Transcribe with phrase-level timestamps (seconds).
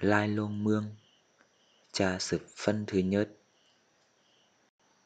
[0.00, 0.84] lai lôn mương,
[1.92, 3.30] cha sực phân thứ nhất.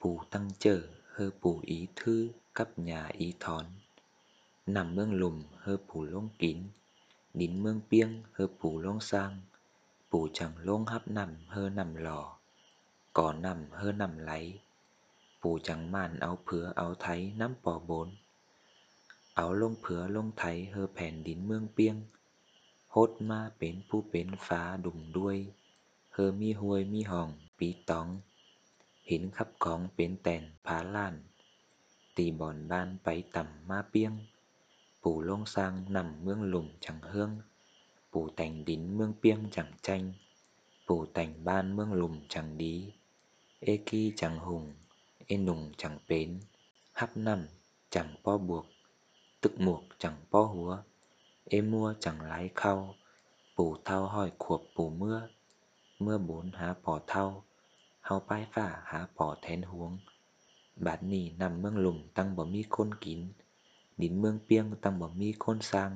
[0.01, 0.83] Bù tăng chở
[1.13, 3.67] hơ bù ý thư cấp nhà ý thón,
[4.67, 6.63] nằm mương lùm hơ bù lông kín,
[7.35, 9.41] nín mương piêng hơ bù lông sang.
[10.11, 12.39] Bù chẳng lông hấp nằm hơ nằm lò
[13.13, 14.61] có nằm hơ nằm lấy
[15.43, 18.17] bù chẳng màn áo phứa áo thái nắm bò bốn,
[19.35, 22.03] áo lông phứa lông thái hơ phèn đín mương piêng
[22.93, 25.47] hốt ma bến pu bến phá đùng đuôi,
[26.11, 28.21] hơ mi huôi mi hòng pí tóng
[29.03, 31.23] hiến khắp khóng bến tèn phá làn,
[32.15, 34.19] tì bòn ban páy tằm ma piêng
[35.03, 37.41] pù lông sang nằm mương lùm chẳng hương
[38.13, 40.13] pù tành đín mương piêng chẳng tranh
[40.87, 42.93] pù tành ban mương lùm chẳng đí,
[43.61, 44.75] ê ki chẳng hùng,
[45.27, 46.41] ê nùng chẳng pến
[46.93, 47.47] hắp nằm
[47.91, 48.67] chẳng po buộc,
[49.41, 50.79] tức muộc chẳng po húa.
[51.45, 52.95] em mua chẳng lái khau
[53.57, 54.89] Bù thau hỏi cuộc bù อ
[56.03, 57.27] เมื่อบุญหาปอเท่า
[58.05, 59.91] เฮาป้ายฝ่าหาปอแทนหวง
[60.85, 63.21] บาดนี้นำเมืองหลุมตั้งบ่มีคนกิน
[64.01, 65.91] ดินเมืองเปียงตั้งบ่มีคนสร้าง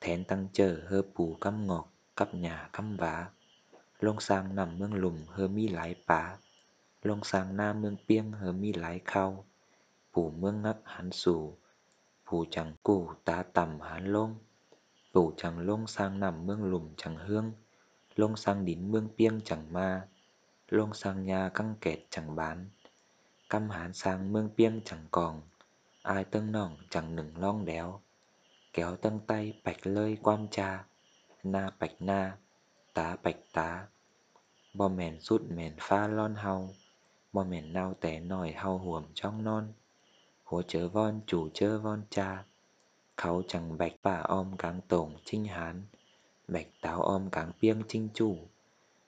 [0.00, 1.86] แทนตั้งเจอเฮอปูกำงอก
[2.18, 3.14] กับหญ้ากำหวา
[4.04, 6.22] ลงสร้างนำเมืองหลุมเฮอมีหลายป่า
[7.08, 9.26] ลงสร้างหน้าเมืองเปียงเฮอมีหลายเข้า
[10.12, 11.40] ปู่เมืองนักหันสู่
[12.26, 14.30] ผู้จังกู้ตาต่ำหันลง
[15.12, 17.52] pù chẳng lông sang nằm mương lùm chẳng hương,
[18.16, 20.08] lông sang đín mương piêng chẳng ma,
[20.68, 22.70] lông sang nha căng kẹt chẳng bán.
[23.50, 25.42] Căm hán sang mương piêng chẳng còn,
[26.02, 28.00] ai tân nòng chẳng nừng long đéo.
[28.72, 30.84] Kéo tân tay bạch lơi quan cha,
[31.42, 32.36] na bạch na,
[32.94, 33.86] tá bạch tá.
[34.74, 36.68] Bò mèn sút mèn pha lon hau,
[37.32, 39.72] bò mèn nao té nòi hau huồm trong non.
[40.44, 42.44] Hố chớ von, chủ chớ von cha
[43.18, 45.82] khẩu chẳng bạch bà om cáng tổng chinh hán.
[46.48, 48.38] Bạch táo om cáng piêng chinh chủ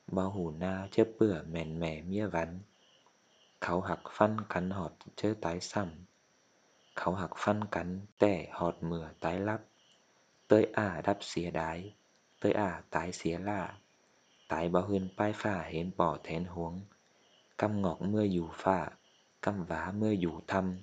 [0.06, 2.60] bao hủ na chớp bửa mèn mè mía vắn.
[3.60, 5.88] Khẩu hặc phân cắn họt chớ tái sầm
[7.00, 9.60] khẩu hặc phân cắn tẻ họt mửa tái lắp.
[10.48, 11.94] Tơi ả đắp xía đái,
[12.40, 13.78] tơi ả tái xía lạ.
[14.48, 16.80] Tái bao hươn pai phả hến bỏ thén huống.
[17.58, 18.90] Căm ngọc mưa dù phả,
[19.42, 20.78] căm vá mưa dù thăm.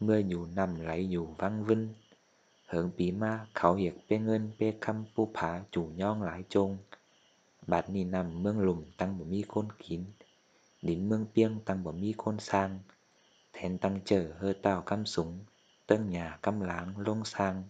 [0.00, 1.94] Mưa dù nằm lấy dù văng vinh
[2.74, 6.76] hướng bí ma khảo hiệp, bê ngân bê khăm, pu phá chủ nhong, lái chôn
[7.66, 10.04] bát ni nằm mương lùm tăng bờ mi khôn kín
[10.82, 12.78] đến mương piêng tăng bờ mi khôn sang.
[13.52, 15.38] Thèn tăng trở hơ tao căm súng
[15.86, 17.62] tân nhà căm láng lông sang.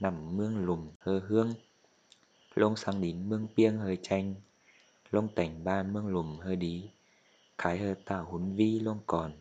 [0.00, 1.54] Nằm mương lùm hơ hương
[2.54, 4.34] lông sang đến mương piêng hơi tranh
[5.10, 6.88] lông tành ba mương lùm hơi đí
[7.58, 9.32] khái hơ tao hún vi lông còn.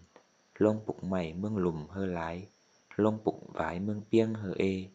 [0.58, 2.48] Lông bụng mày mương lùm hơ lái
[3.02, 4.86] lông bụng vái mương piêng hờ ê.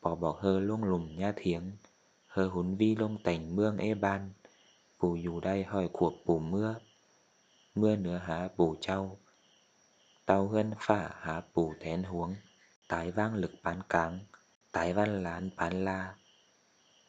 [0.00, 1.72] Bỏ bọc hơ luông lùm nha thiếng,
[2.26, 4.30] hơ hún vi lông tành mương ê ban.
[5.00, 6.74] Bù dù đay hỏi cuộc bù mưa
[7.74, 9.18] mưa nứa há bù trâu
[10.26, 12.34] tàu hơn phả há bù thén huống,
[12.88, 14.18] tái vang lực bán cáng,
[14.72, 16.14] tái văn lán bán la.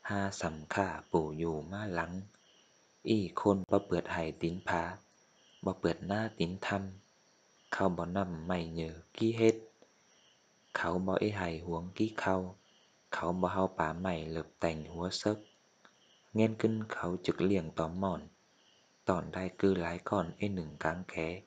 [0.02, 2.22] Ha sầm khả bù dù ma lắng,
[3.04, 4.98] y khôn bò bượt hải tín phá
[5.62, 6.82] bò bượt na tín thăm.
[7.72, 9.54] Khao bò nằm mày nhớ ký hết.
[10.77, 15.39] เขาบ่นำไม่เหยอกี้เฮ็ด เขาบ่เอ้ให้หวงกี้เขา เขาบ่เฮาป่าใหม่เลิบแต่งหัวเซิก
[16.33, 18.29] nghe kinh khẩu trực liền tóm mòn
[19.05, 21.43] tòn đai cư lái còn ê nừng cáng khé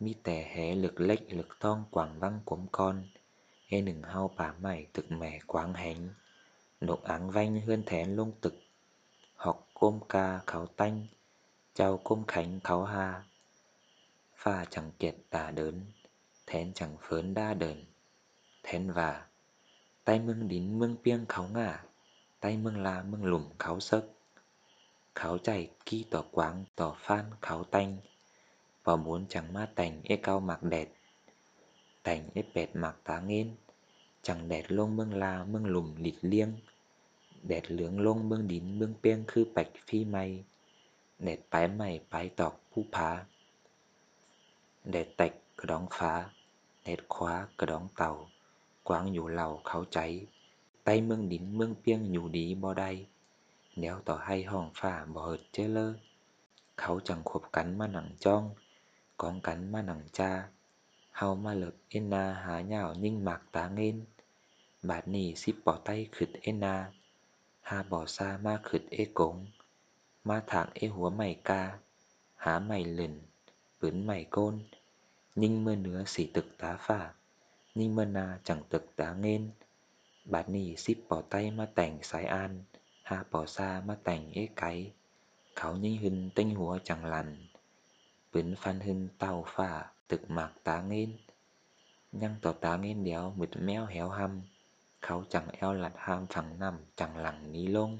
[0.00, 3.04] mi tè hé lực lếch lực toong quảng văng cốm con
[3.68, 6.08] ê nừng hau bà mày thực mẻ quáng hánh
[6.80, 8.54] nộp áng vanh hươn thén lông tực
[9.34, 11.06] học côm ca kháo tanh
[11.74, 13.24] trao côm khánh kháo ha
[14.36, 15.86] pha chẳng kiệt tà đớn
[16.46, 17.84] thén chẳng phớn đa đờn
[18.65, 19.25] thén và,
[20.03, 21.83] tay mưng đín mưng piêng kháo ngả,
[22.39, 24.05] tay mưng la mưng lùm kháo sấc
[25.15, 27.97] kháo chảy ki tỏ quáng, tỏ phan kháo tanh.
[28.83, 30.89] Và muốn chẳng ma tành ê cao mạc đẹp
[32.03, 33.55] tành ê bẹt mạc tá nghên.
[34.21, 36.53] Chẳng đẹp lông mưng la mưng lùm lịt liêng
[37.43, 40.43] đẹp lướng lông mưng đín mưng piêng khư bạch phi may.
[41.19, 43.25] Đẹp bái mày bái tọc pu phá
[44.83, 46.29] đẹp tạch cờ đóng phá
[46.85, 48.29] đẹp khóa cờ đóng tàu.
[48.87, 49.99] กวางอยู่เหล่าเขาใจ
[50.83, 52.91] ใต้เมืองดินเมืองเปียงอยู่ดีบ่ได้
[53.79, 55.93] แนวต่อให้ห้องฝ้าบ่เฮิดเจเลอ
[56.79, 58.43] เขาจังขบกันมาหนังจ้อง
[59.21, 60.31] กองกันมาหนังจา
[61.17, 63.97] เฮามาเลิกเอ็นนาหาเหย่านิ่งหมากตาเงิน
[64.89, 66.75] บาดนี้สิป่อไต้ขึดเอ็นนา
[67.69, 69.35] หาบ่อซามาขึดเอกง
[70.27, 71.61] มาถางเอหัวใหม่กา
[72.43, 73.13] หาใหม่เล่น
[73.79, 74.55] ปืนใหม่ก้น
[75.41, 76.99] นิ่งเมื่อเนื้อสีตึกตาฝ่า
[77.75, 79.51] mơ na chẳng tực tá nghên.
[80.25, 82.63] Bạt nì ship bỏ tay mà tành sái an
[83.03, 84.91] ha bỏ xa mà tành ế cái.
[85.55, 87.37] Kháo nhìn hình tinh hùa chẳng lành,
[88.33, 91.17] Bến phan hình tàu phả Tực mạc tá nghiên
[92.11, 94.41] Nhăng tỏ tá nghiên đéo mịt meo héo hăm
[95.01, 97.99] Kháo chẳng eo lặt ham phẳng nằm chẳng lặng ní lông.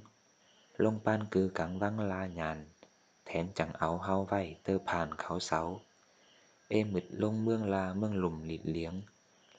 [0.78, 2.66] Lông ban cứ cắn văng la nhàn,
[3.26, 5.82] Thén chẳng áo hao vay tơ phàn kháo sáu.
[6.68, 9.02] Ê mịt lông mương la mương lùm lịt liếng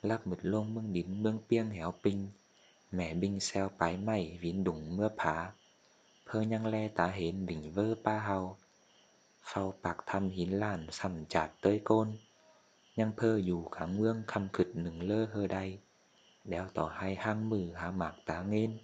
[0.07, 2.29] Lắc một lông mương đín mương piêng héo pinh
[2.93, 5.53] Mẹ binh xeo pái mày vín đủng mưa phá.
[6.27, 8.57] Phơ nhăng le tá hến đỉnh vơ pa hào,
[9.43, 12.13] Phao bạc thăm hín làn sầm chạt tơi côn.
[12.97, 15.79] Nhăng phơ dù kháng mương khăm khựt nừng lơ hơ đay.
[16.45, 18.79] Đéo tỏ hai hang mừ há mạc tá nghên.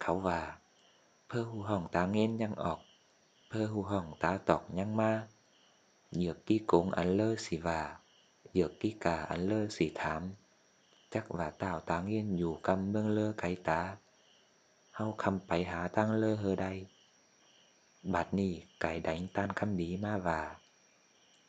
[0.00, 0.58] Khảo và
[1.28, 2.82] Phơ hù hỏng tá nghên nhăng ọc.
[3.50, 5.28] Phơ hù hỏng tá tọc nhăng ma.
[6.10, 7.96] Dược ký cốn ăn lơ xì và
[8.54, 10.30] Dược ký cả ăn lơ xì thám.
[11.14, 13.80] จักว่าต้าวตางเย็นอยู่กำเบื้องเลอไกลตา
[14.94, 16.66] เฮาคำไปหาตั้งเลอเฮอใด
[18.14, 20.42] บัดนี้ไก่ดังตานคำดีมาว่า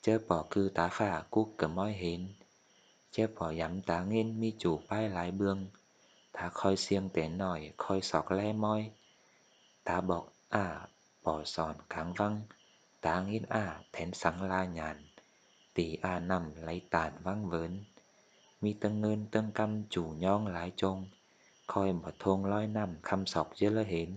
[0.01, 2.21] เจ้าปอคือตาฝ่ากุ๊กกับม้อยเห็น
[3.11, 5.57] เจ้าปอย้ำตาเงินมีจูป้ายหลายเบือง
[6.35, 8.81] ถ้าคอยเสียงแต่หน่อยคอยสอกแล่ม้อย
[9.87, 10.23] ตาบอก
[10.53, 10.65] อ้า
[11.23, 12.33] ปอสอนขังวัง
[13.05, 14.97] ตาเงินอ้าแถนสังลาญาน
[15.75, 17.73] ตีอานำไหลตานวังเวิน
[18.63, 20.23] môi hến Chớ bỏ dám tá nghên mi chủ pai lái bương Tá khoi xiêng
[20.23, 20.25] tế nòi khoi sọc le môi Tá bọc à bỏ sòn kháng văng Tá nghên
[20.25, 20.41] à thén sáng la nhàn Tí à nằm lấy tàn văng vớn Mi tân ngơn
[20.41, 21.05] tân căm chủ nhong lái trông
[21.67, 24.15] Khoi bỏ thôn loi nằm khăm sọc dơ lơ hến.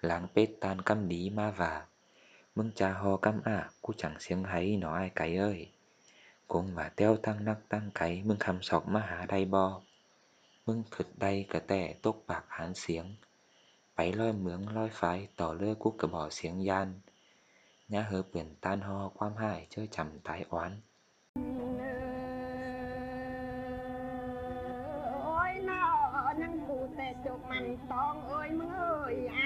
[0.00, 1.86] Láng bết tan căm lý ma và
[2.54, 5.70] Mưng cha ho căm à Cú chẳng xiêng hay nó ai cái ơi.
[6.48, 9.80] Cũng và teo tăng nắc tăng cái Mưng khăm sọc ma há đay bo
[10.66, 13.14] Mưng khực đay cờ tẻ tốt bạc hán xiếng.
[13.96, 17.00] Báy loi mướng loi phái Tỏ lơ cú cờ bỏ xiếng gian.
[17.88, 20.44] Nhá hơ biển tan ho quam hại Chơi chầm tái
[27.26, 29.40] ជោគមិនតងអើយមើលអើយអ